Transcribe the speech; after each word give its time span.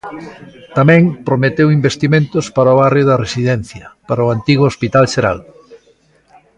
Tamén 0.77 1.03
prometeu 1.27 1.67
investimentos 1.79 2.45
para 2.55 2.73
o 2.75 2.79
barrio 2.81 3.05
da 3.07 3.21
Residencia, 3.25 3.85
para 4.07 4.25
o 4.25 4.31
antigo 4.37 4.63
Hospital 4.71 5.05
Xeral. 5.13 5.39